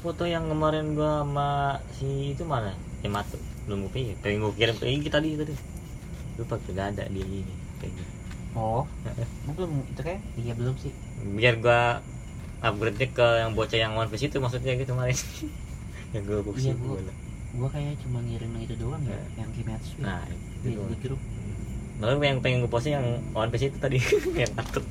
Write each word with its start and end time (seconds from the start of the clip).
foto 0.00 0.24
yang 0.24 0.44
kemarin 0.46 0.92
gua 0.92 1.20
sama 1.20 1.48
si 1.92 2.08
itu 2.30 2.42
mana? 2.42 2.72
Yang 3.00 3.12
matu. 3.14 3.36
Belum 3.64 3.84
gue 3.84 3.92
pilih 3.92 4.14
pengen 4.18 4.40
gue 4.40 4.52
kirim 4.54 4.74
ke 4.74 4.86
IG 4.88 5.04
tadi 5.08 5.28
tadi. 5.34 5.54
Lupa 6.34 6.56
gak 6.58 6.86
ada 6.90 7.04
di 7.06 7.20
ini 7.20 7.44
kayak 7.76 7.92
gitu 7.94 8.12
oh. 8.52 8.84
Gua 9.44 9.52
belum 9.54 9.70
itu 9.86 10.00
kayak? 10.00 10.20
Iya 10.34 10.52
belum 10.54 10.74
sih. 10.76 10.92
Biar 11.30 11.54
gua 11.56 12.00
upgrade 12.60 13.08
ke 13.08 13.26
yang 13.38 13.52
bocah 13.52 13.78
yang 13.78 13.92
One 13.94 14.08
Piece 14.08 14.26
itu 14.26 14.36
maksudnya 14.36 14.74
gitu 14.74 14.90
kemarin. 14.90 15.16
Yang 16.10 16.22
gua 16.24 16.34
Iya, 16.34 16.42
buksin 16.42 16.74
gua- 16.76 17.16
gua 17.52 17.68
kayak 17.68 17.94
cuma 18.00 18.18
ngirim 18.20 18.50
yang 18.50 18.62
itu 18.62 18.74
doang 18.76 19.02
ya 19.02 19.10
Nah. 19.12 19.26
yang 19.36 19.50
Kimetsu. 19.50 19.94
Nah 19.98 20.22
itu 20.26 20.38
di 20.62 20.74
doang. 20.74 20.90
grup. 20.98 21.20
Lalu 22.00 22.14
yang 22.24 22.38
pengen 22.40 22.58
gue 22.60 22.68
posting 22.68 22.94
yang 22.94 23.06
One 23.30 23.48
Piece 23.48 23.66
itu 23.66 23.76
tadi 23.76 24.00
yang 24.40 24.52
patut 24.52 24.82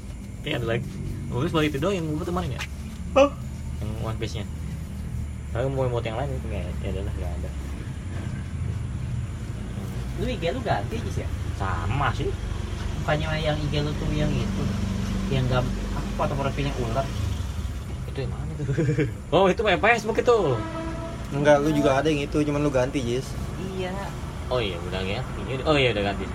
kayak 0.41 0.59
ada 0.59 0.67
lagi. 0.69 0.85
Bagus 1.27 1.51
baru 1.51 1.65
itu 1.65 1.77
doang 1.77 1.93
yang 1.93 2.05
gue 2.05 2.21
kemarin 2.21 2.53
ya? 2.53 2.61
Oh. 3.13 3.29
yang 3.79 3.91
One 4.01 4.15
Piece 4.15 4.39
Lalu 5.55 5.67
mau 5.73 5.85
mau 5.89 6.01
yang 6.01 6.17
lain 6.17 6.29
itu 6.29 6.47
kayak 6.49 6.69
ya 6.85 6.89
adalah 6.93 7.13
gak 7.17 7.31
ada. 7.41 7.49
Lu 10.19 10.25
IG 10.27 10.43
lu 10.51 10.59
ganti 10.61 10.95
aja 10.99 11.11
sih 11.15 11.23
ya? 11.23 11.29
Sama 11.57 12.07
sih. 12.13 12.29
Bukannya 13.01 13.27
yang 13.41 13.57
IG 13.57 13.73
lu 13.81 13.91
tuh 13.97 14.09
yang 14.13 14.29
itu 14.29 14.63
yang 15.29 15.45
gam 15.49 15.65
apa 15.93 16.09
foto 16.17 16.33
profilnya 16.37 16.73
ular? 16.81 17.05
Itu 18.09 18.17
yang 18.25 18.31
mana 18.33 18.51
tuh? 18.57 18.65
Oh 19.35 19.45
itu 19.49 19.61
main 19.65 19.79
Facebook 19.81 20.17
itu. 20.21 20.37
Enggak, 21.29 21.61
lu 21.61 21.69
juga 21.69 22.01
ada 22.01 22.09
yang 22.09 22.25
itu, 22.25 22.41
cuman 22.41 22.65
lu 22.65 22.73
ganti, 22.73 23.05
Jis. 23.05 23.29
iya. 23.77 23.93
Oh 24.49 24.57
iya 24.57 24.81
udah 24.81 25.01
ganti 25.05 25.41
oh 25.61 25.77
iya 25.77 25.93
udah 25.93 26.03
ganti. 26.09 26.25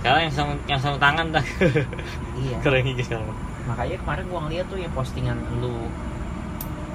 Sekarang 0.00 0.20
yang 0.24 0.34
sama 0.34 0.52
yang 0.64 0.80
sama 0.80 0.96
tangan 0.96 1.26
dah. 1.32 1.44
Iya. 2.34 2.56
Keren 2.64 2.84
ini 2.88 3.02
sekarang 3.04 3.28
makanya 3.64 3.96
kemarin 4.04 4.24
gua 4.28 4.40
ngeliat 4.44 4.66
tuh 4.68 4.76
yang 4.76 4.92
postingan 4.92 5.40
lu 5.60 5.88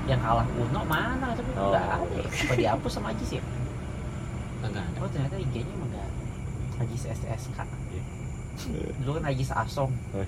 yang 0.09 0.19
kalah 0.19 0.45
Uno 0.51 0.81
mana 0.83 1.27
tapi 1.31 1.49
Oh. 1.53 1.69
nggak 1.69 1.85
ada 1.85 2.05
ya. 2.15 2.29
apa 2.41 2.53
dihapus 2.55 2.91
sama 2.91 3.07
Ajis 3.09 3.29
ya 3.31 3.43
enggak 4.59 4.83
ada 4.83 4.97
oh 4.97 5.07
ternyata 5.07 5.35
IG-nya 5.37 5.71
emang 5.71 5.89
nggak 5.89 6.07
Ajis 6.79 7.03
SSK 7.07 7.59
Iya. 8.59 8.91
dulu 8.99 9.11
kan 9.15 9.23
Ajis 9.25 9.49
Asong 9.49 9.91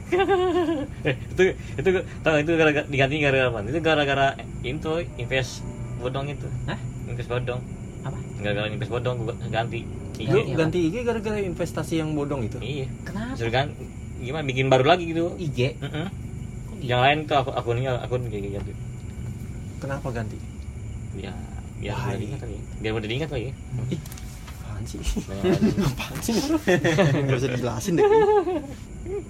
eh, 1.03 1.15
itu 1.27 1.43
itu 1.51 1.89
tau 2.21 2.35
itu 2.37 2.51
gara-gara 2.53 2.85
diganti 2.85 3.19
gara-gara 3.19 3.47
apa 3.49 3.59
itu 3.65 3.79
gara-gara 3.81 4.27
itu 4.61 4.91
invest 5.17 5.67
bodong 5.97 6.29
itu 6.29 6.47
Hah? 6.63 6.79
invest 7.05 7.27
bodong 7.27 7.59
Apa? 8.01 8.17
gara-gara 8.39 8.67
invest 8.67 8.87
bodong 8.89 9.15
gua 9.21 9.35
ganti 9.45 9.83
Ganti 10.13 10.27
Lu 10.27 10.37
apa? 10.39 10.57
ganti 10.59 10.79
IG 10.85 10.95
gara-gara 11.01 11.39
investasi 11.39 11.93
yang 11.97 12.13
bodong 12.13 12.45
itu. 12.45 12.55
iya 12.61 12.87
kenapa 13.01 13.35
suruh 13.35 13.51
ganti 13.51 13.83
gimana 14.21 14.43
bikin 14.45 14.69
baru 14.69 14.85
lagi 14.85 15.03
gitu 15.07 15.33
IG 15.35 15.75
Mm-mm. 15.77 16.07
Kok 16.07 16.75
gitu? 16.77 16.83
yang 16.83 17.01
lain 17.01 17.17
tuh 17.25 17.35
akun 17.35 17.51
akunnya 17.53 17.91
akun 17.97 18.21
kayak 18.25 18.47
gitu 18.53 18.71
Kenapa 19.81 20.07
ganti? 20.13 20.37
ya 21.17 21.33
biar 21.81 21.97
Why? 21.97 22.05
udah 22.07 22.19
diingat 22.21 22.39
kali 22.39 22.53
ya 22.53 22.63
biar 22.79 22.93
udah 22.93 23.09
diingat 23.09 23.29
kali 23.33 23.43
ya 23.49 23.53
Apaan 24.61 24.83
sih? 24.87 24.99
Banyak 25.01 25.43
lagi. 25.43 25.71
Apaan 25.91 26.17
sih? 26.23 26.33
Enggak 27.21 27.37
bisa 27.37 27.47
dijelasin 27.51 27.93
deh. 27.99 28.05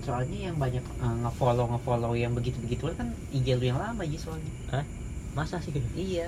soalnya 0.04 0.52
yang 0.52 0.56
banyak 0.60 0.84
uh, 1.00 1.16
ngefollow 1.26 1.66
ngefollow 1.74 2.12
yang 2.14 2.36
begitu 2.36 2.60
begitu 2.60 2.92
kan 2.94 3.08
IG 3.32 3.56
lu 3.58 3.66
yang 3.72 3.80
lama 3.80 4.04
aja 4.04 4.20
soalnya 4.20 4.84
masa 5.32 5.64
sih 5.64 5.72
iya 5.96 6.28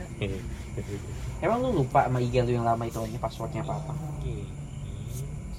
emang 1.43 1.59
lu 1.59 1.83
lupa 1.83 2.07
sama 2.07 2.23
IG 2.23 2.39
lu 2.47 2.55
yang 2.55 2.65
lama 2.65 2.87
itu 2.87 2.97
hanya 3.03 3.19
passwordnya 3.19 3.61
apa 3.67 3.75
apa 3.83 3.93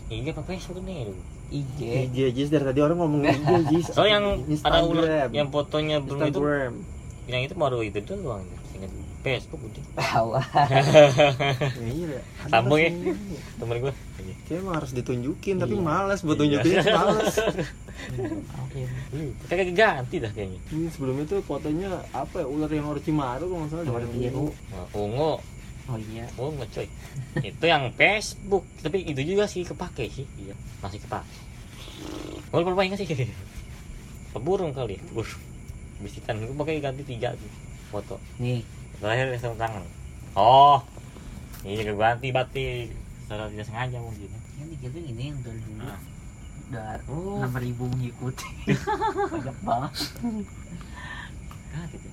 Iya 0.08 0.32
apa 0.36 0.42
Facebook 0.48 0.80
nih 0.84 1.12
IG 1.52 1.78
IG, 1.80 2.16
Jis. 2.36 2.48
Dari 2.52 2.64
tadi 2.64 2.80
orang 2.84 2.98
ngomong 3.00 3.24
IG, 3.24 3.48
Jis. 3.72 3.86
Oh 3.96 4.04
yang 4.04 4.42
ada 4.64 4.80
ular 4.84 5.28
yang 5.32 5.48
fotonya 5.48 6.00
belum 6.00 6.28
itu 6.28 6.40
Yang 7.24 7.42
itu 7.42 7.54
baru 7.54 7.78
itu 7.80 7.98
doang 8.04 8.44
ingat 8.74 8.90
Facebook 9.20 9.60
udah. 9.62 9.84
Allah 10.12 10.44
Ya, 10.44 10.82
iya, 11.86 12.20
ada 12.44 12.50
Sambung 12.60 12.76
ya. 12.76 12.90
temen 13.56 13.76
gue 13.80 13.92
Kayaknya 14.44 14.60
emang 14.60 14.74
harus 14.76 14.92
ditunjukin, 14.92 15.56
tapi 15.56 15.74
Iya. 15.74 15.80
malas 15.82 16.20
buat 16.20 16.36
Iya. 16.36 16.60
tunjukin, 16.60 16.74
malas. 17.00 17.34
oke. 18.60 18.80
Kayak 19.46 19.72
ganti 19.72 20.16
dah 20.18 20.28
kayaknya. 20.28 20.60
Ini 20.68 20.86
sebelumnya 20.90 21.24
tuh 21.24 21.40
fotonya 21.40 21.88
apa 22.10 22.40
ya? 22.40 22.46
Ular 22.46 22.68
yang 22.68 22.84
Orochimaru 22.86 23.44
kalau 23.46 23.60
nggak 23.62 23.70
salah. 23.72 23.84
Ular 23.86 24.04
biru. 24.06 24.46
Nah, 24.68 24.86
ungu. 24.92 25.32
Oh 25.84 25.96
iya. 26.12 26.24
Ungu 26.36 26.64
coy. 26.66 26.86
Itu 27.48 27.64
yang 27.64 27.88
Facebook. 27.92 28.64
Tapi 28.78 29.00
itu 29.02 29.20
juga 29.24 29.44
sih 29.44 29.64
kepake 29.64 30.08
sih. 30.10 30.28
Iya 30.38 30.52
masih 30.78 31.00
kepake. 31.00 31.36
Gue 32.50 32.60
lupa 32.60 32.84
ingat 32.84 33.00
sih? 33.00 33.08
Peburung 34.30 34.72
kali 34.72 34.96
ya. 34.96 35.02
Burung 35.08 35.40
bisikan. 36.00 36.40
Gue 36.42 36.56
pakai 36.56 36.82
ganti 36.82 37.02
tiga 37.06 37.34
tuh 37.34 37.50
foto. 37.90 38.16
Nih. 38.38 38.62
Terakhir 38.98 39.34
yang 39.34 39.42
sama 39.42 39.56
tangan. 39.58 39.84
Oh 40.34 40.82
ini 41.64 41.80
gue 41.80 41.96
ganti 41.96 42.28
batik 42.28 42.92
secara 43.24 43.48
tidak 43.48 43.64
sengaja 43.64 43.96
mungkin 43.96 44.28
yang 44.60 44.68
IG 44.68 44.84
lu 44.92 45.00
ini 45.00 45.22
yang 45.32 45.38
dari 45.40 45.60
dulu. 45.64 45.80
Nah. 45.80 46.00
udah 46.64 46.96
Oh. 47.08 47.40
enam 47.40 47.56
ribu 47.60 47.84
mengikuti. 47.88 48.48
Banyak 49.32 49.58
banget. 49.64 49.92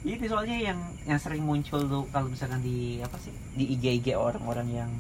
Tuh 0.02 0.10
itu 0.10 0.26
soalnya 0.28 0.58
yang 0.72 0.80
yang 1.08 1.20
sering 1.20 1.44
muncul 1.44 1.80
tuh 1.84 2.04
kalau 2.12 2.28
misalkan 2.32 2.60
di 2.64 3.00
apa 3.04 3.16
sih 3.20 3.32
di 3.56 3.76
IG 3.76 4.04
IG 4.04 4.08
orang-orang 4.16 4.68
yang 4.72 4.92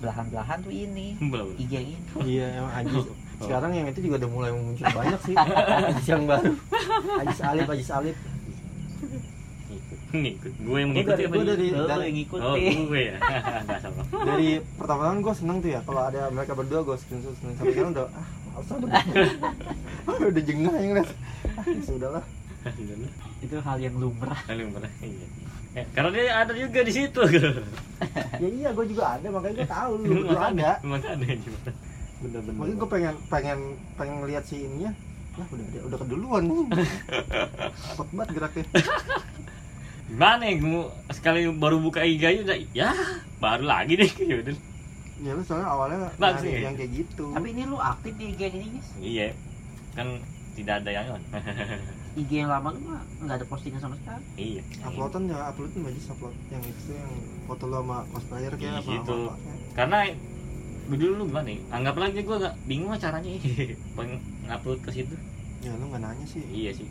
belahan-belahan 0.00 0.64
tuh 0.64 0.72
ini. 0.72 1.16
Belum 1.20 1.52
IG 1.60 1.72
yang 1.76 1.88
ini. 1.92 2.00
Iya, 2.24 2.46
emang 2.60 2.72
Ajis. 2.72 3.04
Oh. 3.40 3.48
Sekarang 3.48 3.72
yang 3.72 3.88
itu 3.88 4.04
juga 4.04 4.20
udah 4.20 4.30
mulai 4.30 4.50
muncul 4.52 4.84
banyak 4.84 5.20
sih. 5.24 5.34
Ajis 5.88 6.06
yang 6.06 6.24
baru. 6.24 6.52
Ajis 7.18 7.40
Alif, 7.40 7.66
Ajis 7.66 7.90
Alif. 7.90 8.16
nih 10.10 10.34
gue 10.34 10.50
yang 10.74 10.90
Gua 10.90 11.06
mengikuti 11.06 11.22
dari- 11.22 11.70
dari- 11.70 11.70
yang 12.02 12.16
ngikuti 12.18 12.42
oh 12.42 12.56
gue 12.58 13.02
ya 13.06 13.16
Dari 14.26 14.48
pertama 14.74 15.02
kan 15.06 15.22
gue 15.22 15.34
seneng 15.38 15.62
tuh 15.62 15.70
ya 15.70 15.80
kalau 15.86 16.02
ada 16.02 16.26
mereka 16.28 16.52
berdua 16.52 16.82
gue 16.82 16.98
screenshot 16.98 17.30
screenshot 17.30 17.62
sampai 17.62 17.70
sekarang 17.70 17.92
udah 17.94 18.06
ah 18.10 18.26
males 18.50 18.66
ah 18.66 18.74
berdua. 18.74 20.26
udah 20.26 20.42
jengah 20.42 20.74
yang 20.74 20.92
lihat. 20.98 21.10
Ah, 21.54 21.62
ya 21.62 21.80
sudahlah. 21.86 22.24
itu 23.46 23.54
hal 23.56 23.78
yang 23.78 23.94
lumrah 23.96 24.36
Paling 24.44 24.74
pernah 24.74 24.90
iya. 24.98 25.26
Eh, 25.70 25.84
karena 25.94 26.08
dia 26.10 26.22
ada 26.36 26.52
juga 26.52 26.80
di 26.82 26.90
situ. 26.90 27.20
Ya 28.34 28.48
iya 28.50 28.68
gue 28.74 28.86
juga 28.90 29.14
ada 29.14 29.26
makanya 29.30 29.62
gue 29.62 29.68
tahu 29.70 29.90
lu 29.94 30.26
berdua 30.26 30.42
ada. 30.50 30.70
Emang 30.82 30.98
ada 30.98 31.14
juga. 31.38 31.70
Bener-bener. 32.20 32.56
Makanya 32.56 32.76
gue 32.76 32.90
pengen 32.90 33.14
pengen 33.32 33.58
pengen 33.96 34.16
lihat 34.28 34.44
si 34.44 34.64
ininya. 34.64 34.92
Lah 35.36 35.46
udah 35.48 35.64
udah, 35.64 35.80
udah 35.88 35.98
keduluan 36.04 36.42
nih. 36.44 36.58
Cepet 37.72 38.08
banget 38.12 38.28
geraknya. 38.36 38.64
Gimana 40.10 40.42
ya, 40.42 40.54
gue 40.58 40.82
sekali 41.14 41.40
baru 41.54 41.78
buka 41.78 42.02
IG 42.02 42.22
aja 42.26 42.40
udah, 42.42 42.58
ya 42.74 42.90
baru 43.38 43.64
lagi 43.64 43.94
deh. 43.94 44.10
Ya 44.30 44.36
udah. 44.42 44.54
Ya 45.20 45.30
lu 45.36 45.42
soalnya 45.44 45.68
awalnya 45.68 45.98
nyari 46.16 46.48
nih. 46.48 46.64
yang 46.64 46.76
kayak 46.80 46.92
gitu. 46.96 47.28
tapi 47.36 47.52
ini 47.52 47.68
lu 47.68 47.76
aktif 47.76 48.16
di 48.16 48.32
IG 48.32 48.40
ini 48.56 48.66
guys 48.72 48.88
Iya, 49.04 49.28
kan 49.92 50.08
tidak 50.56 50.74
ada 50.80 50.90
yang 50.96 51.06
on. 51.12 51.22
IG 52.24 52.30
yang 52.42 52.50
lama 52.50 52.74
lu 52.74 52.80
mah 52.90 53.04
nggak 53.22 53.36
ada 53.38 53.46
postingan 53.46 53.78
sama 53.78 53.94
sekali 54.02 54.24
iya. 54.34 54.62
uploadan 54.82 55.30
ya 55.30 55.46
uploadin 55.46 55.86
aja 55.86 56.00
upload 56.10 56.34
yang 56.50 56.62
itu 56.66 56.90
yang 56.90 57.12
foto 57.46 57.64
lo 57.70 57.76
sama 57.86 57.98
cosplayer 58.10 58.52
kayak 58.58 58.82
apa 58.82 58.90
situ. 58.90 59.14
apa 59.14 59.30
apa. 59.30 59.52
Karena 59.78 59.98
gue 60.90 60.98
dulu 60.98 61.12
lu 61.22 61.24
gimana 61.30 61.46
nih? 61.46 61.58
Anggap 61.70 61.96
lagi 62.02 62.20
gue 62.26 62.36
gak 62.42 62.54
bingung 62.66 62.90
lah 62.90 62.98
caranya 62.98 63.30
pengen 63.96 64.18
ngupload 64.50 64.82
ke 64.82 64.90
situ. 64.90 65.14
Ya 65.62 65.70
lu 65.78 65.86
nggak 65.86 66.02
nanya 66.02 66.26
sih. 66.26 66.42
Iya 66.50 66.74
sih. 66.74 66.86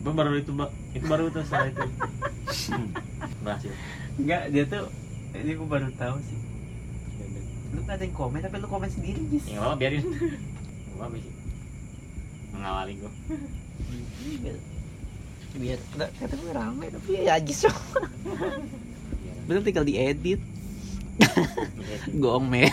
Gue 0.00 0.12
baru 0.16 0.40
itu, 0.40 0.48
Mbak. 0.56 0.70
Itu 0.96 1.04
baru 1.04 1.28
tuh 1.28 1.44
setelah 1.44 1.68
itu. 1.68 1.84
Berhasil. 3.44 3.72
Enggak, 4.16 4.42
dia 4.48 4.64
tuh 4.64 4.88
ini 5.36 5.52
gue 5.60 5.68
baru 5.68 5.92
tahu 5.92 6.16
sih. 6.24 6.38
Lu 7.76 7.84
nggak 7.84 8.00
ada 8.00 8.04
yang 8.08 8.16
komen, 8.16 8.40
tapi 8.40 8.56
lu 8.64 8.68
komen 8.70 8.88
sendiri, 8.88 9.20
Gis. 9.28 9.44
Ya 9.52 9.60
nggak 9.60 9.68
apa 9.68 9.76
biarin. 9.76 10.04
Nggak 10.94 11.06
apa 11.10 11.16
sih. 11.20 11.32
Mengawali 12.54 12.92
gue. 12.96 13.12
biar 14.40 14.56
biar 15.54 15.78
nggak 15.94 16.10
kata 16.18 16.34
gue 16.34 16.52
rame 16.54 16.86
tapi 16.90 17.10
ya 17.28 17.36
Gis 17.44 17.66
dong. 17.68 17.78
Betul 19.44 19.62
tinggal 19.68 19.84
diedit. 19.84 20.40
Gong 22.16 22.48
men. 22.48 22.72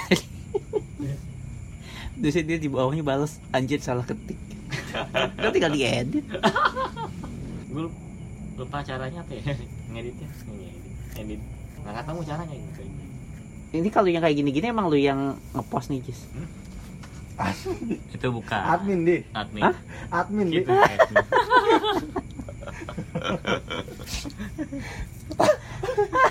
Terus 2.21 2.35
dia 2.45 2.57
di 2.57 2.69
bawahnya 2.69 3.01
balas 3.01 3.41
anjir 3.49 3.81
salah 3.81 4.05
ketik. 4.05 4.37
Kan 5.35 5.49
tinggal 5.51 5.73
diedit. 5.73 6.25
gue 7.71 7.87
lupa 8.59 8.83
caranya 8.83 9.23
apa 9.23 9.31
ya 9.31 9.43
ngeditnya 9.89 10.27
ngedit 10.27 10.75
edit 11.17 11.41
nggak 11.81 11.93
ketemu 11.97 12.21
caranya 12.27 12.55
gitu 12.55 12.81
Ini 13.71 13.87
kalau 13.89 14.11
yang 14.11 14.19
kayak 14.21 14.35
gini-gini 14.35 14.67
emang 14.69 14.91
lu 14.91 14.99
yang 14.99 15.39
ngepost 15.55 15.87
nih, 15.89 16.03
Gis. 16.03 16.27
itu 18.13 18.27
bukan 18.27 18.59
Admin 18.59 19.07
deh, 19.07 19.23
admin 19.31 19.63
Hah? 19.63 19.75
admin 20.13 20.47
deh. 20.51 20.61
gitu 20.61 20.71
admin. 20.75 21.23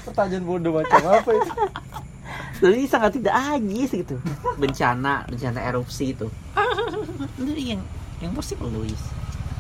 Pertanyaan 0.05 0.45
bodoh 0.45 0.73
macam 0.77 1.03
apa 1.09 1.31
itu? 1.33 1.51
Lu 2.61 2.69
ini 2.77 2.85
sangat 2.85 3.17
tidak 3.17 3.33
agis 3.33 3.91
gitu. 3.93 4.21
Bencana, 4.61 5.25
bencana 5.25 5.61
erupsi 5.65 6.13
itu. 6.13 6.29
Lu 7.41 7.53
yang 7.57 7.81
yang 8.21 8.33
pasti 8.37 8.53
Luis. 8.61 9.01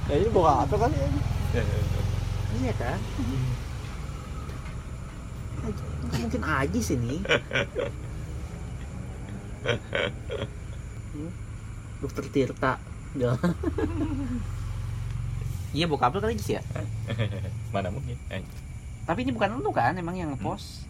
Ya 0.08 0.20
ini 0.20 0.28
bukan 0.28 0.52
apa 0.68 0.74
kan 0.76 0.90
ya? 0.92 1.08
Iya 2.60 2.72
kan? 2.76 2.98
mungkin 6.10 6.42
Ajis 6.44 6.92
ini. 6.92 7.20
Dokter 12.00 12.24
Tirta. 12.28 12.72
Ya. 13.16 13.32
Iya 15.70 15.86
bokap 15.86 16.10
lu 16.14 16.20
kali 16.20 16.34
ya. 16.36 16.62
mana 17.74 17.88
mungkin 17.94 18.18
Eh, 18.28 18.42
Tapi 19.06 19.22
ini 19.22 19.30
bukan 19.30 19.62
lu 19.62 19.70
kan 19.70 19.94
emang 19.94 20.18
yang 20.18 20.34
ngepost. 20.34 20.89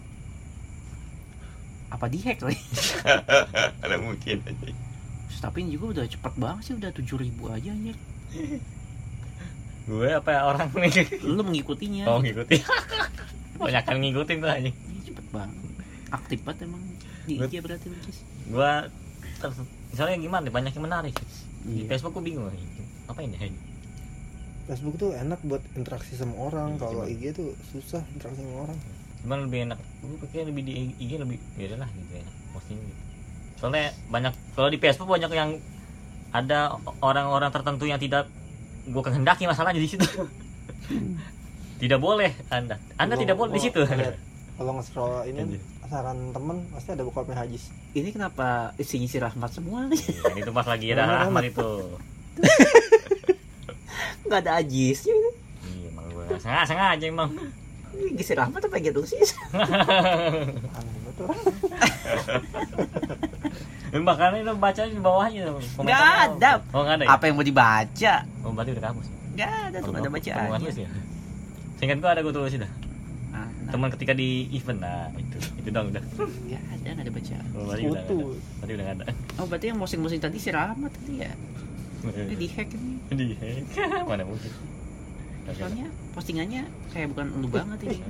Apa 1.91 2.05
di 2.07 2.17
hack 2.19 2.39
kali? 2.39 2.55
ada 3.83 3.95
mungkin 3.97 4.39
Tapi 5.37 5.57
ini 5.59 5.73
juga 5.73 5.99
udah 5.99 6.05
cepet 6.07 6.33
banget 6.35 6.61
sih 6.63 6.73
udah 6.73 6.89
7000 6.89 7.27
aja 7.51 7.69
anjir. 7.69 7.95
gue 9.83 10.07
apa 10.07 10.29
ya 10.29 10.41
orang 10.45 10.69
nih 10.71 10.93
Lu 11.25 11.41
mengikutinya. 11.41 12.05
oh 12.05 12.21
ngikutin 12.21 12.61
banyak 13.59 13.83
kan 13.83 13.97
ngikutin 13.97 14.37
tuh 14.37 14.47
aja 14.47 14.61
Ini 14.61 14.71
cepet 15.03 15.25
banget. 15.31 15.57
Aktif 16.11 16.39
banget 16.41 16.59
emang 16.63 16.81
di 17.21 17.37
IG 17.37 17.53
berarti 17.59 17.85
lu 17.85 17.97
Jis. 17.99 18.21
gue 18.47 18.71
ter- 19.37 19.53
misalnya 19.89 20.17
gimana 20.17 20.47
banyak 20.47 20.71
yang 20.71 20.85
menarik 20.85 21.13
di 21.61 21.83
Iya. 21.83 21.89
Facebook 21.89 22.13
gue 22.15 22.23
bingung 22.23 22.49
apa 23.05 23.19
ini 23.19 23.37
Facebook 24.63 24.95
tuh 24.97 25.11
enak 25.13 25.41
buat 25.43 25.61
interaksi 25.75 26.13
sama 26.13 26.33
orang 26.39 26.73
Iya, 26.73 26.79
kalau 26.79 27.03
IG 27.03 27.23
tuh 27.31 27.49
susah 27.67 28.01
interaksi 28.11 28.39
sama 28.39 28.65
orang 28.65 28.77
cuman 29.21 29.45
lebih 29.45 29.59
enak 29.65 29.77
gue 29.77 30.17
pikir 30.25 30.43
lebih 30.43 30.63
di 30.63 30.73
IG 30.97 31.11
lebih 31.15 31.37
beda 31.53 31.75
lah 31.77 31.89
gitu 31.89 32.11
ya 32.11 32.25
posting 32.51 32.77
gitu. 32.77 33.01
Soalnya 33.55 33.93
banyak 34.07 34.33
kalau 34.51 34.67
di 34.67 34.77
Facebook 34.77 35.09
banyak 35.09 35.29
yang 35.29 35.61
ada 36.31 36.73
orang-orang 36.99 37.49
tertentu 37.49 37.85
yang 37.85 37.97
tidak 37.97 38.25
gue 38.83 39.01
kehendaki 39.01 39.45
masalahnya 39.45 39.77
di 39.77 39.87
situ. 39.87 40.01
Tidak 41.77 41.97
boleh 41.97 42.29
anda. 42.47 42.77
Anda 42.93 43.13
Gua- 43.13 43.21
tidak 43.21 43.35
boleh 43.35 43.51
di 43.51 43.61
situ. 43.63 43.81
kalau 44.53 44.77
nge-scroll 44.77 45.25
ini 45.25 45.57
saran 45.89 46.29
temen 46.29 46.61
pasti 46.69 46.93
ada 46.93 47.01
bokapnya 47.01 47.33
Hajis. 47.35 47.73
Ini 47.91 48.13
kenapa 48.13 48.71
isinya 48.77 49.09
si 49.09 49.17
Rahmat 49.17 49.49
semua? 49.51 49.89
Nih? 49.89 49.97
Iya, 49.97 50.45
itu 50.45 50.51
pas 50.53 50.63
lagi 50.63 50.93
ada 50.93 51.25
rahmat 51.25 51.41
itu. 51.43 51.69
Enggak 54.23 54.39
ada 54.47 54.51
Ajis. 54.61 55.03
iya 55.03 55.89
emang 55.89 56.05
gue 56.07 56.23
sengaja 56.37 56.65
sengaja 56.65 57.05
emang 57.05 57.29
Ini 58.03 58.19
si 58.19 58.33
Rahmat 58.33 58.61
apa 58.61 58.77
gitu 58.77 59.01
sih? 59.03 59.21
makanya 63.93 64.37
itu 64.41 64.53
baca 64.55 64.81
di 64.83 64.97
bawahnya. 64.97 65.41
Nggak 65.77 66.01
ada. 66.25 66.51
oh 66.69 66.81
nggak 66.81 66.95
ada 66.97 67.03
ya? 67.03 67.09
Apa 67.11 67.23
yang 67.27 67.35
mau 67.35 67.45
dibaca? 67.45 68.13
oh 68.41 68.51
berarti 68.51 68.71
udah 68.71 68.83
kamus 68.83 69.07
Enggak 69.31 69.51
ada 69.63 69.77
tuh, 69.79 69.85
Oh, 69.85 69.93
ada 69.93 70.01
gua- 70.01 70.13
baca 70.13 70.31
gua 70.33 70.43
aja. 70.49 70.59
nulis 70.59 70.77
ya 70.77 70.89
singkat 71.77 71.97
gua 71.97 72.09
ada 72.11 72.21
gua 72.21 72.33
tulis 72.33 72.53
dah 72.53 72.71
Ah, 73.31 73.47
nah, 73.63 73.71
teman 73.71 73.87
ketika 73.89 74.11
di 74.11 74.29
event 74.51 74.79
nah 74.81 75.07
itu 75.15 75.37
itu 75.55 75.69
dong 75.71 75.87
udah 75.87 76.03
nggak 76.03 76.63
ada, 76.69 76.87
nggak 76.89 76.99
ada 76.99 77.13
baca. 77.13 77.35
oh, 77.49 77.63
berarti 77.63 77.83
udah 77.85 78.01
nggak 78.01 78.03
ada 78.03 78.15
berarti 78.59 78.71
udah 78.71 78.83
nggak 78.83 78.97
ada 78.97 79.05
Oh, 79.39 79.45
berarti 79.47 79.65
yang 79.67 79.77
musing-musing 79.77 80.19
tadi 80.19 80.37
si 80.37 80.49
Rahmat 80.49 80.91
tadi 80.91 81.13
ya? 81.17 81.31
Ini 82.01 82.35
di 82.35 82.47
hack 82.49 82.69
ini. 82.73 82.93
di 83.15 83.35
mana 84.03 84.23
mungkin 84.25 84.51
Soalnya 85.55 85.87
postingannya 86.15 86.63
kayak 86.91 87.07
bukan 87.15 87.25
lu 87.39 87.47
banget 87.47 87.79
ini. 87.87 87.97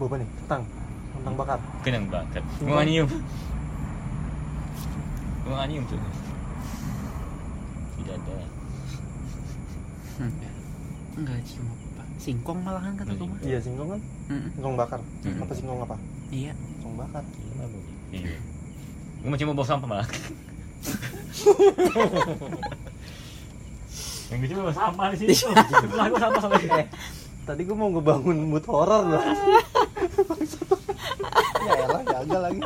bapak 0.00 0.16
nih? 0.24 0.28
Kentang 0.44 0.62
kentang 1.10 1.34
bakar 1.36 1.58
nyium? 2.88 3.08
gua 5.44 5.52
nggak 5.56 5.68
nyium 5.68 5.84
tuh 5.90 5.98
tidak 8.00 8.16
ada. 8.16 8.36
Hmm. 10.20 10.32
Enggak 11.20 11.38
cium 11.44 11.66
apa. 11.68 12.02
Singkong 12.16 12.60
malahan 12.64 12.92
kata 12.96 13.12
rumah. 13.18 13.36
iya 13.44 13.58
singkong 13.60 13.88
kan? 13.92 14.00
Mm-mm. 14.32 14.50
singkong 14.56 14.76
bakar. 14.78 15.00
Hmm. 15.24 15.42
apa 15.44 15.52
singkong 15.52 15.80
apa? 15.84 15.96
Iya. 16.32 16.52
singkong 16.56 16.96
bakar. 16.96 17.22
Iya, 17.28 17.64
iya. 18.24 18.38
Gua 19.20 19.28
mau 19.28 19.36
cuma 19.36 19.52
bawa 19.52 19.68
sampah 19.68 19.88
malah 19.88 20.08
yang 24.30 24.40
di 24.40 24.46
sini 24.46 24.60
sampah 24.78 25.06
di 25.12 25.16
sini 25.18 25.34
sebelah 25.34 26.06
gua 26.06 26.20
sampah 26.22 26.40
sampai 26.46 26.86
tadi 27.44 27.60
gua 27.66 27.76
mau 27.76 27.88
ngebangun 27.90 28.36
mood 28.46 28.64
horror 28.70 29.02
loh. 29.10 29.22
Ya 31.60 31.72
elah 31.86 32.02
gagal 32.06 32.40
lagi. 32.40 32.60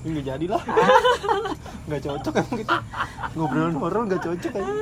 Ini 0.00 0.08
nggak 0.16 0.26
jadi 0.26 0.46
lah. 0.48 0.62
Nggak 1.86 2.00
cocok 2.06 2.34
emang 2.34 2.58
kita 2.58 2.76
ngobrolin 3.36 3.76
horor 3.78 4.02
nggak 4.08 4.22
cocok 4.24 4.52
aja. 4.58 4.72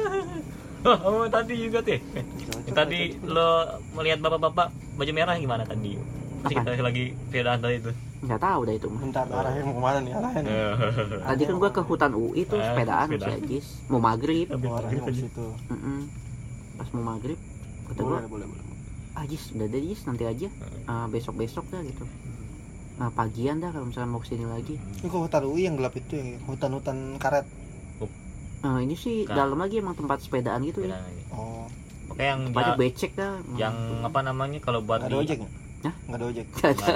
Oh, 0.87 1.27
tadi 1.27 1.55
juga 1.59 1.83
teh. 1.83 1.99
Cocok, 1.99 2.71
Tadi 2.71 3.01
lo 3.27 3.83
melihat 3.99 4.23
bapak-bapak 4.23 4.71
baju 4.95 5.13
merah 5.13 5.35
gimana 5.35 5.67
tadi? 5.67 5.99
Apa? 6.41 6.49
kita 6.49 6.81
lagi 6.81 7.05
sepedaan 7.25 7.59
tadi 7.59 7.77
itu. 7.79 7.91
Nggak 8.19 8.41
tahu 8.41 8.61
dah 8.61 8.75
itu 8.75 8.87
mah. 8.87 9.01
bentar 9.01 9.27
arahnya 9.27 9.63
mau 9.63 9.75
ke 9.75 9.81
mana 9.81 9.99
nih 10.01 10.13
arahnya 10.13 10.41
nih 10.41 10.55
Tadi 11.21 11.43
kan 11.45 11.55
gua 11.57 11.71
ke 11.71 11.83
hutan 11.83 12.13
UI 12.13 12.43
tuh 12.43 12.57
Ah, 12.57 12.67
sepedaan 12.69 13.07
si 13.07 13.13
sepedaan. 13.13 13.39
Ajis. 13.41 13.67
Mau 13.87 14.01
maghrib. 14.01 14.47
Oh, 14.49 14.75
arahnya 14.75 15.01
mau 15.01 15.07
ke 15.07 15.15
situ 15.17 15.47
Mm-mm. 15.69 15.99
Pas 16.75 16.89
mau 16.91 17.05
maghrib 17.07 17.39
kata 17.85 18.01
gua 18.01 18.19
boleh 18.21 18.29
boleh 18.29 18.47
boleh 18.49 18.65
Ajis 19.17 19.43
udah 19.51 19.67
deh 19.67 19.81
Jis 19.81 20.01
nanti 20.05 20.25
aja 20.25 20.49
Ah, 20.85 21.07
besok-besok 21.07 21.65
dah 21.69 21.83
gitu. 21.83 22.05
Nah 22.97 23.11
pagian 23.11 23.59
dah 23.59 23.71
kalau 23.71 23.87
misalnya 23.87 24.09
mau 24.09 24.19
ke 24.19 24.29
sini 24.29 24.43
lagi. 24.45 24.75
ini 24.75 25.07
kok 25.07 25.21
hutan 25.21 25.43
UI 25.45 25.63
yang 25.65 25.75
gelap 25.75 25.95
itu 25.95 26.13
ya 26.13 26.23
hutan-hutan 26.45 26.97
karet 27.17 27.47
Nah 28.59 28.79
ini 28.79 28.95
sih 28.95 29.23
Bukan. 29.23 29.35
dalam 29.37 29.55
lagi 29.57 29.79
emang 29.79 29.95
tempat 29.95 30.19
sepedaan 30.19 30.59
gitu 30.65 30.83
ya. 30.83 30.99
Oh 31.31 31.71
Oke 32.09 32.25
yang 32.25 32.51
Tempatnya 32.51 32.75
becek 32.75 33.15
dah. 33.15 33.39
yang 33.55 33.75
apa 34.03 34.19
namanya 34.21 34.59
kalau 34.59 34.81
buat 34.81 34.99
ada 35.01 35.07
di 35.09 35.15
ojek 35.17 35.39
Hah? 35.79 35.95
nggak 36.05 36.17
ada 36.17 36.27
ojek 36.27 36.47
Nggak 36.53 36.71
ada. 36.75 36.87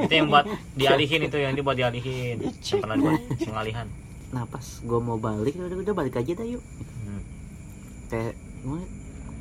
itu 0.00 0.14
yang 0.14 0.26
buat 0.26 0.44
dialihin 0.74 1.20
itu 1.22 1.36
yang 1.36 1.52
dibuat 1.52 1.76
dialihin. 1.76 2.36
Yang 2.42 2.78
pernah 2.78 2.96
buat 2.96 3.20
pengalihan. 3.38 3.86
Nah 4.30 4.42
pas 4.44 4.66
gua 4.82 4.98
mau 4.98 5.14
balik 5.16 5.54
udah, 5.54 5.78
udah 5.78 5.94
balik 5.94 6.14
aja 6.16 6.32
dah 6.32 6.42
yuk. 6.44 6.62
Hmm. 7.00 7.22
Kayak 8.06 8.34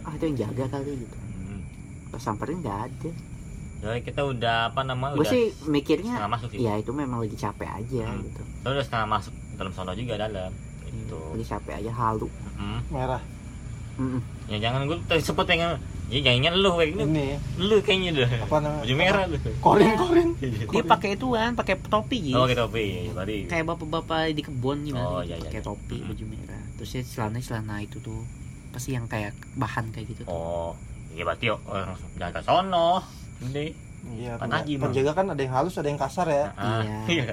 ah 0.03 0.13
itu 0.13 0.23
yang 0.25 0.37
jaga 0.39 0.65
kali 0.69 0.91
gitu. 0.99 1.17
Hmm. 1.17 1.59
Pas 2.09 2.21
samperin 2.21 2.59
nggak 2.59 2.79
ada. 2.85 3.11
Jadi 3.83 3.99
kita 4.01 4.21
udah 4.23 4.71
apa 4.71 4.81
namanya 4.81 5.13
Gue 5.13 5.25
udah 5.25 5.33
sih 5.33 5.43
mikirnya 5.65 6.15
setengah 6.15 6.31
masuk 6.31 6.49
sih. 6.49 6.59
ya 6.61 6.73
itu 6.77 6.91
memang 6.91 7.19
lagi 7.19 7.35
capek 7.35 7.69
aja 7.73 8.03
Hmm. 8.05 8.21
gitu. 8.21 8.41
Kita 8.45 8.67
udah 8.69 8.83
setengah 8.83 9.07
masuk 9.09 9.33
dalam 9.53 9.71
sono 9.71 9.91
juga 9.91 10.13
dalam. 10.17 10.51
Itu. 10.85 11.19
Lagi 11.33 11.45
capek 11.47 11.73
aja 11.81 11.91
halu. 11.91 12.29
Hmm. 12.53 12.79
merah 12.87 13.23
Mm-mm. 13.93 14.21
Ya 14.47 14.57
jangan 14.59 14.85
gue 14.85 14.97
sempet 15.19 15.45
yang 16.13 16.21
ya 16.23 16.31
jangan 16.39 16.53
lu 16.55 16.69
kayak 16.71 16.89
gini. 16.91 17.03
ini 17.03 17.25
Lu 17.57 17.75
kayaknya 17.79 18.09
deh. 18.13 18.29
apa 18.39 18.55
namanya 18.57 18.81
Baju 18.81 18.93
merah 18.95 19.23
lu. 19.25 19.37
korin 19.59 19.91
korin 19.95 20.27
Dia 20.37 20.83
pakai 20.85 21.09
itu 21.13 21.27
kan, 21.29 21.51
pakai 21.53 21.73
topi 21.79 22.17
Jis. 22.21 22.35
Oh, 22.35 22.45
kita 22.45 22.61
topi. 22.63 23.09
Berarti 23.09 23.37
Kayak 23.45 23.65
bapak-bapak 23.67 24.19
di 24.29 24.41
kebun 24.41 24.77
gimana 24.83 25.03
Oh, 25.03 25.19
gitu, 25.19 25.27
iya, 25.27 25.35
iya, 25.35 25.45
pakai 25.47 25.57
iya. 25.57 25.65
topi 25.65 25.97
Hmm. 25.97 26.07
baju 26.07 26.23
merah. 26.27 26.63
Terus 26.75 26.89
ya 26.91 27.01
celana 27.03 27.39
celana 27.39 27.75
itu 27.79 27.97
tuh 27.97 28.21
pasti 28.69 28.89
yang 28.91 29.05
kayak 29.05 29.31
bahan 29.53 29.89
kayak 29.89 30.05
gitu 30.07 30.21
tuh. 30.23 30.29
Oh, 30.29 30.71
iya 31.09 31.23
berarti 31.23 31.45
oh, 31.47 31.59
orang 31.65 31.97
jaga 32.15 32.39
sono. 32.41 33.01
Ini. 33.41 33.65
iya 34.13 34.35
penjaga, 34.35 34.67
penjaga 34.83 35.11
kan 35.13 35.25
ada 35.27 35.39
yang 35.39 35.53
halus 35.53 35.75
ada 35.75 35.87
yang 35.87 35.97
kasar 35.97 36.27
ya 36.27 36.51
Ah, 36.53 36.83
Iya. 36.83 36.99
Iya. 37.07 37.25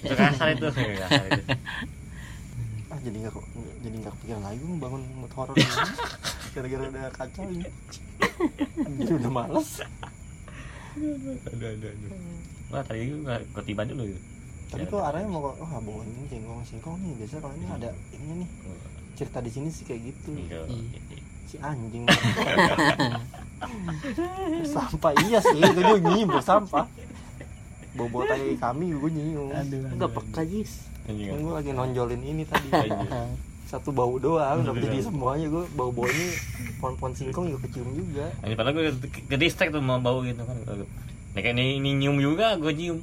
Itu 0.00 0.14
kasar 0.14 0.46
itu. 0.50 0.66
Kasar 0.66 1.24
itu. 1.28 1.42
ah 2.86 2.98
jadi 2.98 3.16
nggak 3.18 3.34
jadi 3.82 3.96
nggak 3.98 4.12
kepikiran 4.14 4.42
lagi 4.42 4.62
bangun 4.74 5.02
mood 5.16 5.32
horror 5.32 5.52
ini. 5.52 5.66
gara-gara 6.56 6.84
udah 6.88 7.04
kacau 7.12 7.44
ini 7.52 7.68
jadi 8.98 9.12
udah 9.20 9.32
males. 9.32 9.70
Aduh, 10.96 11.68
aduh, 11.68 11.88
aduh. 11.92 12.10
Wah, 12.72 12.82
tadi 12.82 13.12
gue 13.12 13.36
ketiban 13.60 13.86
dulu. 13.88 14.08
gitu. 14.08 14.20
tapi 14.66 14.82
Ya, 14.82 14.90
kok 14.90 15.02
arahnya 15.04 15.28
mau 15.30 15.40
kok 15.52 15.54
oh 15.62 15.68
bawa 15.78 16.02
ini 16.02 16.22
singkong 16.26 16.60
singkong 16.66 16.96
nih. 16.98 17.12
Biasa 17.20 17.34
kalau 17.38 17.54
ini 17.54 17.66
ada 17.68 17.90
ini 18.16 18.32
nih. 18.44 18.48
Cerita 19.16 19.38
di 19.44 19.50
sini 19.52 19.68
sih 19.70 19.84
kayak 19.86 20.00
gitu. 20.12 20.30
Iya. 20.34 20.60
si 21.46 21.56
anjing. 21.62 22.04
Sampah 24.74 25.12
iya 25.28 25.38
sih. 25.38 25.60
Itu 25.62 25.80
gue 25.80 25.98
nyium 26.02 26.28
bau 26.32 26.42
sampah 26.42 26.84
bau 27.96 28.20
tai 28.26 28.58
kami 28.58 28.92
gue 28.92 29.10
nyium. 29.12 29.52
Enggak 29.94 30.10
peka 30.10 30.42
Jis. 30.42 30.90
Kan 31.06 31.14
gue 31.16 31.54
lagi 31.54 31.70
nonjolin 31.70 32.20
ini 32.24 32.42
tadi. 32.42 32.68
Anjing. 32.72 33.08
satu 33.66 33.90
bau 33.90 34.14
doang 34.16 34.62
udah 34.62 34.72
Iya. 34.72 34.82
jadi 34.86 34.98
semuanya. 35.04 35.46
Gue 35.46 35.64
bau 35.74 35.90
baunya 35.90 36.26
pohon-pohon 36.78 37.12
singkong 37.12 37.50
juga 37.50 37.66
kecium 37.66 37.90
juga. 37.92 38.30
Anjing, 38.40 38.54
padahal 38.54 38.74
gue 38.74 38.84
ke, 39.26 39.36
distract 39.36 39.70
tuh 39.70 39.82
mau 39.82 39.98
bau 39.98 40.22
gitu 40.22 40.38
kan. 40.38 40.54
Kayak 41.34 41.52
ini, 41.52 41.76
ini 41.76 41.90
nyium 41.98 42.16
juga, 42.16 42.54
gue 42.56 42.70
nyium. 42.70 42.98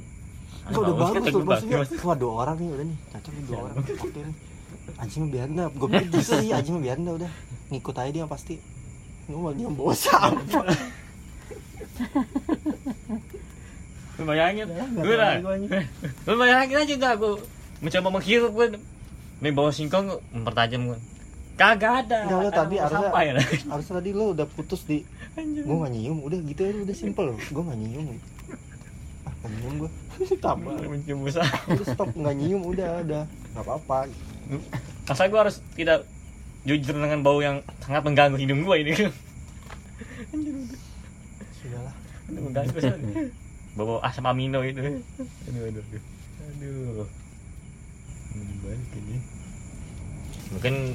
Enggak 0.63 0.79
udah 0.79 0.93
Bau, 0.95 1.11
bagus 1.11 1.27
tuh 1.27 1.43
maksudnya. 1.43 1.77
wah 2.01 2.15
dua 2.15 2.33
orang 2.41 2.55
nih 2.57 2.69
udah 2.71 2.85
nih. 2.87 2.97
Cocok 3.11 3.31
nih 3.31 3.43
dua 3.43 3.57
orang. 3.59 3.75
Oke 4.07 4.19
nih. 4.19 4.35
Anjing 4.95 5.23
biarin 5.27 5.53
dah 5.53 5.67
gue 5.69 5.87
pikir 5.89 6.07
bisa 6.09 6.33
sih 6.39 6.49
anjing 6.49 6.77
biarin 6.79 7.03
dah 7.03 7.13
udah. 7.17 7.31
Ngikut 7.69 7.95
aja 7.95 8.09
dia 8.09 8.25
pasti. 8.25 8.55
Gue 9.27 9.35
mau 9.37 9.51
dia 9.51 9.67
bawa 9.67 9.93
sampah. 9.93 10.63
Lu 14.13 14.23
bayangin, 14.23 14.65
nggak 14.69 14.87
gue 14.95 15.15
lah. 15.17 15.33
Lu 16.23 16.33
bayangin 16.37 16.77
aja 16.79 16.95
dah 16.95 17.13
gue 17.17 17.33
mencoba 17.81 18.07
menghirup 18.13 18.51
gue. 18.53 18.67
Nih 19.43 19.51
bawa 19.51 19.69
singkong 19.69 20.07
mempertajam 20.31 20.87
gue. 20.87 20.99
kagak 21.53 22.07
ada. 22.07 22.25
Enggak, 22.25 22.39
lu 22.39 22.49
tadi 22.49 22.75
Ada 22.75 22.87
harusnya- 22.89 23.13
ya? 23.13 23.33
harusnya 23.75 23.93
tadi 23.99 24.09
lo 24.09 24.25
udah 24.33 24.47
putus 24.47 24.81
di. 24.83 25.05
Gue 25.35 25.75
gak 25.77 25.91
nyium. 25.91 26.17
Udah 26.17 26.39
gitu 26.41 26.61
aja 26.63 26.79
udah 26.81 26.95
simple. 26.95 27.25
Loh 27.27 27.37
gue 27.37 27.63
gak 27.63 27.77
nyium. 27.77 28.05
Ah 29.21 29.33
gak 29.37 29.51
nyium 29.51 29.73
gue 29.77 29.91
tambah. 30.41 30.73
Mencium 30.81 31.19
busa 31.21 31.43
udah 31.67 31.85
stop. 31.85 32.09
Gak 32.09 32.33
nyium 32.33 32.63
udah 32.63 33.03
udah. 33.03 33.23
Nggak 33.53 33.63
apa-apa. 33.63 34.09
Masa 35.03 35.27
gue 35.27 35.39
harus 35.39 35.59
tidak 35.75 36.07
jujur 36.63 36.95
dengan 36.95 37.19
bau 37.21 37.37
yang 37.37 37.59
sangat 37.83 38.01
mengganggu 38.01 38.39
hidung 38.39 38.63
gue 38.63 38.75
ini? 38.79 38.91
Sudahlah. 41.53 41.93
Mengganggu 42.31 42.79
bau 43.73 43.97
asam 43.99 44.25
amino 44.25 44.61
itu. 44.61 44.81
Aduh 44.81 45.63
aduh 45.67 45.83
aduh. 45.83 46.01
Aduh. 46.43 47.07
Ini 48.33 48.53
balik 48.59 48.89
ini. 48.95 49.17
Mungkin 50.53 50.93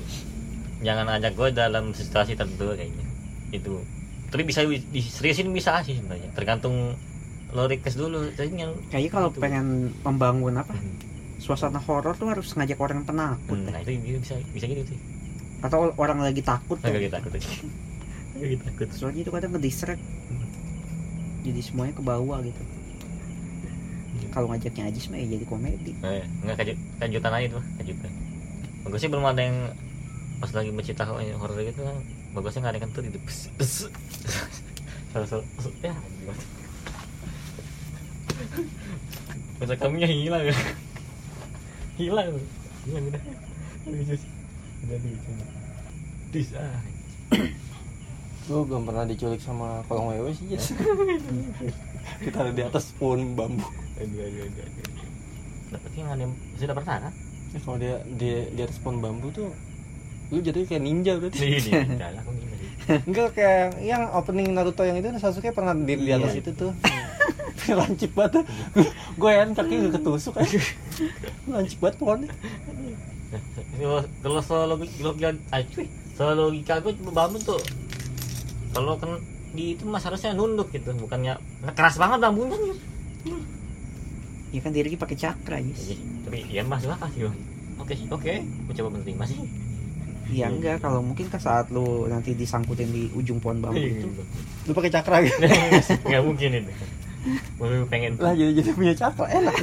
jangan 0.78 1.06
ajak 1.18 1.34
gue 1.34 1.48
dalam 1.50 1.90
situasi 1.90 2.38
tertentu 2.38 2.70
kayaknya 2.72 3.06
itu. 3.50 3.82
Tapi 4.28 4.42
bisa 4.44 4.62
diseriusin 4.92 5.50
bisa 5.50 5.80
sih 5.82 5.98
sebenarnya. 5.98 6.30
Tergantung 6.36 6.94
lo 7.50 7.64
request 7.64 7.96
dulu. 7.96 8.28
Tadinya 8.36 8.68
Kayaknya 8.92 9.10
kalau 9.10 9.28
Itu. 9.32 9.40
pengen 9.40 9.66
membangun 10.04 10.54
apa? 10.60 10.76
Suasana 11.40 11.80
horor 11.80 12.12
tuh 12.18 12.28
harus 12.28 12.52
ngajak 12.52 12.76
orang 12.76 13.06
penakut 13.06 13.56
Hmm, 13.56 13.70
nah 13.72 13.80
itu 13.80 13.94
bisa 14.20 14.36
bisa 14.52 14.66
gitu 14.68 14.84
sih. 14.84 14.98
Atau 15.64 15.90
orang 15.96 16.20
lagi 16.20 16.44
takut 16.44 16.76
agak 16.84 17.08
takut 17.08 17.32
agak 18.36 18.60
takut. 18.68 18.88
Soalnya 18.92 19.24
itu 19.24 19.30
kadang 19.32 19.56
ngedistract. 19.56 20.02
Jadi 21.46 21.60
semuanya 21.64 21.94
ke 21.96 22.02
bawah 22.04 22.38
gitu. 22.44 22.62
Kalau 24.28 24.52
ngajaknya 24.52 24.92
Ajis 24.92 25.08
mah 25.08 25.16
ya 25.16 25.26
jadi 25.40 25.44
komedi. 25.48 25.92
Eh, 26.04 26.22
enggak 26.44 26.60
kajut, 26.60 26.76
kajutan 27.00 27.32
aja 27.32 27.46
tuh, 27.56 27.64
kajutan. 27.80 28.12
Bagusnya 28.86 29.08
belum 29.10 29.26
ada 29.26 29.42
yang 29.42 29.58
pas 30.38 30.50
lagi 30.54 30.70
mencerita 30.70 31.04
horor 31.08 31.58
gitu 31.62 31.80
kan. 31.82 31.96
Bagusnya 32.34 32.60
nggak 32.62 32.72
ada 32.72 32.78
yang 32.78 32.86
kentut 32.90 33.04
itu. 33.08 33.18
Salah 35.12 35.26
salah. 35.26 35.46
Ya, 35.80 35.94
gimana? 35.96 36.42
Masa 39.58 39.74
kamunya 39.74 40.06
hilang 40.06 40.44
ya. 40.46 40.56
Hilang. 41.98 42.38
Hilang 42.86 43.04
udah. 43.10 43.22
Lucu. 43.90 44.16
Udah 44.86 44.98
lucu. 45.02 45.32
Dis 46.28 46.52
ah. 46.54 46.78
gue 48.48 48.64
belum 48.64 48.88
pernah 48.88 49.04
diculik 49.04 49.44
sama 49.44 49.84
kolong 49.92 50.08
wewe 50.16 50.32
sih 50.32 50.56
Jas 50.56 50.72
kita 52.24 52.36
ada 52.40 52.48
di 52.48 52.64
atas 52.64 52.96
pohon 52.96 53.36
bambu 53.36 53.60
Aduh 54.00 54.24
aduh 54.24 54.40
aduh. 54.48 54.64
aduh. 54.64 55.08
Dapatnya 55.68 56.00
nggak 56.00 56.16
ada 56.16 56.22
yang 56.24 56.34
sudah 56.56 56.74
pernah 56.80 56.96
kan? 57.04 57.14
Ya, 57.48 57.58
kalau 57.64 57.76
dia 57.80 57.96
di 58.04 58.28
di 58.52 58.60
atas 58.60 58.76
pohon 58.78 59.00
bambu 59.00 59.32
tuh 59.32 59.48
lu 60.28 60.44
jadi 60.44 60.68
kayak 60.68 60.82
ninja 60.84 61.16
berarti. 61.16 61.40
Nih, 61.40 61.56
nih, 61.64 61.72
enggak 61.96 62.10
lah, 62.12 62.22
enggak 63.08 63.28
kayak 63.32 63.80
yang 63.80 64.02
opening 64.12 64.52
Naruto 64.52 64.84
yang 64.84 65.00
itu 65.00 65.08
Sasuke 65.16 65.56
pernah 65.56 65.72
di, 65.72 65.96
di 65.96 66.12
atas 66.12 66.36
Iya. 66.36 66.40
itu 66.44 66.50
tuh. 66.52 66.72
Lancip 67.68 68.16
banget 68.16 68.48
gue 69.20 69.28
ya 69.28 69.44
kaki 69.52 69.74
udah 69.76 69.92
ketusuk 70.00 70.40
aja 70.40 70.56
lancip 71.52 71.78
banget 71.84 71.96
pohonnya. 72.00 72.32
Kalau 73.76 74.00
kalau 74.24 74.40
soal 74.40 74.72
logika, 74.72 75.28
soal 76.16 76.34
logika 76.38 76.80
gue 76.80 76.96
cuma 76.96 77.12
bangun 77.12 77.40
tuh. 77.44 77.60
Kalau 78.72 78.96
kan 78.96 79.20
di 79.52 79.76
itu 79.76 79.84
mas 79.84 80.00
harusnya 80.00 80.32
nunduk 80.32 80.72
gitu, 80.72 80.96
bukannya 80.96 81.36
keras 81.76 82.00
banget 82.00 82.24
bambunya. 82.24 82.56
Ya 84.48 84.60
kan 84.60 84.70
diri 84.70 84.94
pakai 84.94 85.14
cakra 85.14 85.58
Ajis. 85.58 85.92
Jadi, 85.92 86.02
tapi 86.22 86.38
ya 86.48 86.62
masuk 86.62 86.88
akal 86.90 87.08
sih. 87.10 87.28
Oke 87.78 87.92
sih, 87.94 88.06
oke, 88.08 88.32
gue 88.42 88.74
coba 88.74 88.88
menerima 88.90 89.24
sih. 89.24 89.38
Iya 90.28 90.46
enggak 90.46 90.80
kalau 90.80 91.00
mungkin 91.00 91.24
kan 91.26 91.38
saat 91.38 91.68
lu 91.68 92.04
nanti 92.04 92.32
disangkutin 92.32 92.88
di 92.88 93.08
ujung 93.12 93.38
pohon 93.38 93.58
bambu 93.58 93.80
Iya. 93.80 94.04
itu 94.04 94.08
lu 94.66 94.72
pakai 94.72 94.92
cakra 94.92 95.24
gitu 95.24 95.40
Nggak 96.04 96.22
mungkin 96.22 96.48
itu. 96.54 96.72
Gue 97.56 97.66
pengen. 97.86 98.12
lah 98.16 98.36
jadi 98.36 98.52
jadi 98.54 98.70
punya 98.72 98.92
cakra 98.92 99.24
enak 99.26 99.56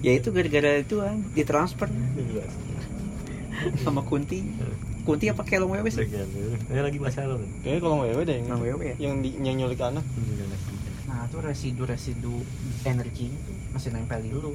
ya 0.00 0.12
itu 0.12 0.28
gara-gara 0.28 0.70
itu 0.78 1.00
kan 1.00 1.16
ditransfer 1.32 1.88
sama 3.80 4.04
Kunti. 4.04 4.44
Kunti 5.00 5.28
apa 5.28 5.40
kelong 5.42 5.72
wewe 5.72 5.88
sih? 5.88 6.04
Ini 6.04 6.80
lagi 6.80 6.96
masalah. 6.96 7.40
kayaknya 7.60 7.80
kolong 7.80 8.00
wewe 8.04 8.20
deh 8.20 8.36
yang 8.36 8.46
Kelong 8.46 8.62
wewe 8.64 8.84
ya. 8.84 8.94
yang, 8.98 9.14
di, 9.20 9.30
yang 9.38 9.56
nyulik 9.58 9.80
anak 9.80 10.04
Nah 11.14 11.30
itu 11.30 11.38
residu-residu 11.38 12.34
energi 12.82 13.30
itu 13.30 13.52
masih 13.70 13.94
nempel 13.94 14.18
di 14.18 14.34
lu. 14.34 14.50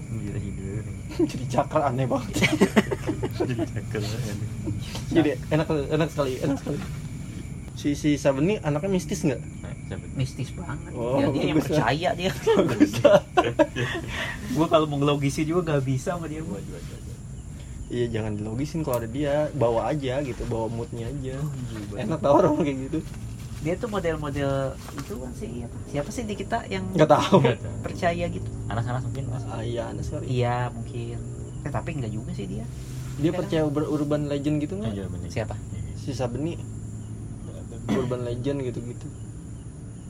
jadi 1.24 1.46
cakra 1.56 1.88
aneh 1.88 2.04
banget 2.04 2.36
Jadi 3.40 3.54
cakep. 3.64 4.02
jadi 5.08 5.30
enak 5.56 5.68
enak 5.72 6.10
sekali 6.12 6.36
enak 6.44 6.58
sekali 6.60 6.78
si 7.80 7.96
si 7.96 8.20
Sabeni 8.20 8.60
anaknya 8.60 8.92
mistis 8.92 9.24
nggak 9.24 9.40
Nah, 9.40 9.72
siapa? 9.88 10.06
Mistis 10.20 10.50
banget. 10.52 10.92
Oh, 10.94 11.18
ya, 11.18 11.28
dia 11.32 11.44
yang 11.48 11.58
bagus 11.58 11.72
lah. 11.72 11.80
percaya 11.80 12.10
dia. 12.14 12.32
gua 14.56 14.68
kalau 14.68 14.86
mau 14.92 15.00
ngelogisin 15.00 15.48
juga 15.48 15.62
nggak 15.64 15.84
bisa 15.88 16.20
sama 16.20 16.28
dia 16.28 16.44
iya 17.90 18.06
jangan 18.12 18.38
dilogisin 18.38 18.86
kalau 18.86 19.02
ada 19.02 19.10
dia 19.10 19.50
bawa 19.58 19.90
aja 19.90 20.22
gitu 20.22 20.44
bawa 20.46 20.70
moodnya 20.70 21.10
aja 21.10 21.40
Iya, 21.42 22.06
enak 22.06 22.20
tau 22.22 22.38
orang 22.38 22.62
kayak 22.62 22.78
gitu 22.86 23.00
Dia 23.60 23.76
tuh 23.76 23.88
model-model 23.88 24.52
itu 24.96 25.14
kan 25.16 25.32
sih 25.36 25.50
apa? 25.62 25.78
Siapa 25.86 26.10
sih 26.10 26.24
di 26.24 26.32
kita 26.34 26.64
yang 26.66 26.88
nggak 26.90 27.10
tahu 27.10 27.44
Nggak 27.44 27.60
tahu. 27.60 27.76
percaya 27.82 28.26
gitu? 28.26 28.48
Anak-anak 28.66 29.02
mungkin 29.04 29.24
mas. 29.28 29.44
ah, 29.46 29.60
iya 29.62 29.84
aneh 29.86 30.00
sekali 30.00 30.26
Iya 30.30 30.72
mungkin. 30.72 31.18
Eh 31.60 31.70
tapi 31.70 31.90
enggak 31.94 32.12
juga 32.14 32.32
sih 32.32 32.48
dia. 32.48 32.64
dia 33.20 33.32
percaya 33.32 33.62
ur- 33.62 33.92
urban 33.92 34.26
legend 34.26 34.64
gitu 34.64 34.80
nggak 34.80 34.94
Iya. 34.94 35.06
Siapa? 35.28 35.56
si 35.94 36.16
Sabeni 36.16 36.56
urban 37.90 38.24
legend 38.24 38.64
gitu 38.64 38.80
gitu 38.82 39.08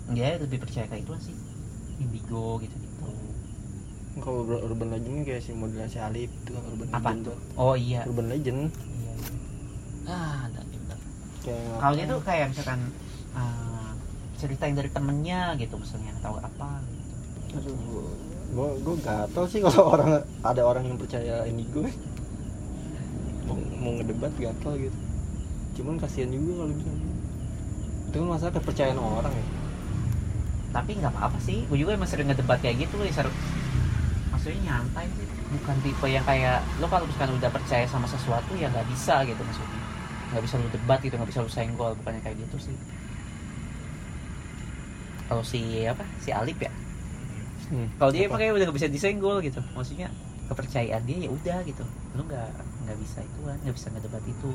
Dia 0.10 0.38
lebih 0.38 0.58
percaya 0.60 0.86
kayak 0.86 1.01
itu 1.03 1.13
sih. 1.24 1.36
Indigo 1.98 2.58
gitu 2.60 2.75
gitu. 2.75 2.88
kalau 4.20 4.44
ur- 4.44 4.62
urban 4.63 4.91
legend 4.91 5.24
kayak 5.24 5.41
si 5.41 5.51
modelnya 5.51 5.88
si 5.88 5.98
Alif 5.98 6.29
itu 6.29 6.51
kan 6.51 6.62
urban 6.68 6.88
Apa 6.91 7.01
legend 7.10 7.22
tuh? 7.25 7.38
Oh 7.56 7.74
iya. 7.74 8.06
urban 8.06 8.27
legend 8.27 8.62
Iya. 8.70 9.12
Ah, 10.06 10.46
ada. 10.46 10.62
kayak 11.39 11.65
Kalau 11.74 11.94
dia 11.96 12.06
tuh 12.06 12.20
kayak 12.22 12.46
misalkan 12.48 12.79
uh, 13.36 13.91
cerita 14.39 14.65
yang 14.65 14.77
dari 14.79 14.91
temennya 14.93 15.53
gitu 15.59 15.75
misalnya 15.75 16.15
atau 16.24 16.39
apa 16.39 16.79
gitu. 17.50 17.57
aduh 17.59 17.77
gue 18.50 18.69
gue 18.81 18.95
gatel 19.05 19.45
sih 19.45 19.59
kalau 19.62 19.83
orang 19.93 20.25
ada 20.41 20.62
orang 20.65 20.83
yang 20.89 20.98
percaya 20.98 21.45
indigo 21.45 21.86
mau, 23.45 23.57
mau 23.77 23.91
ngedebat 24.00 24.33
gatel 24.38 24.89
gitu 24.89 25.00
cuman 25.79 25.95
kasihan 26.01 26.29
juga 26.33 26.65
kalau 26.65 26.74
misalnya 26.75 27.09
itu 28.09 28.17
kan 28.17 28.27
masalah 28.27 28.53
kepercayaan 28.57 28.98
orang 28.98 29.33
ya 29.33 29.45
Tapi 30.69 31.01
nggak 31.01 31.13
apa-apa 31.17 31.38
sih. 31.41 31.65
Gue 31.65 31.81
juga 31.81 31.98
emang 31.98 32.05
sering 32.05 32.29
ngedebat 32.29 32.62
kayak 32.62 32.86
gitu 32.86 33.01
ya 33.01 33.09
seru. 33.09 33.33
Maksudnya 34.29 34.69
nyantai 34.69 35.09
sih. 35.17 35.25
Bukan 35.50 35.75
tipe 35.81 36.05
yang 36.05 36.21
kayak 36.25 36.62
lo 36.77 36.86
kalau 36.86 37.09
misalkan 37.09 37.33
udah 37.38 37.50
percaya 37.50 37.86
sama 37.89 38.05
sesuatu 38.05 38.53
ya 38.53 38.69
nggak 38.69 38.86
bisa 38.86 39.25
gitu 39.25 39.41
maksudnya. 39.41 39.81
Nggak 40.29 40.43
bisa 40.45 40.53
lu 40.62 40.69
debat 40.69 41.00
gitu, 41.01 41.13
nggak 41.17 41.29
bisa 41.33 41.41
lu 41.41 41.50
senggol, 41.50 41.98
bukannya 41.98 42.21
kayak 42.21 42.38
gitu 42.38 42.69
sih. 42.69 42.77
Kalau 45.29 45.45
si 45.45 45.86
apa? 45.86 46.01
Si 46.25 46.33
Alip 46.33 46.57
ya. 46.57 46.71
hmm. 47.69 48.01
Kalau 48.01 48.09
dia 48.09 48.25
Apa? 48.25 48.41
pakai 48.41 48.50
udah 48.50 48.65
nggak 48.65 48.77
bisa 48.81 48.89
disenggol 48.89 49.38
gitu. 49.45 49.62
Maksudnya 49.77 50.09
kepercayaan 50.50 51.05
dia 51.05 51.17
ya 51.21 51.29
udah 51.29 51.62
gitu. 51.69 51.86
Lu 52.17 52.25
nggak 52.25 52.50
nggak 52.89 52.98
bisa 52.98 53.21
itu 53.21 53.39
nggak 53.45 53.75
bisa 53.77 53.88
ngedebat 53.93 54.24
itu. 54.25 54.50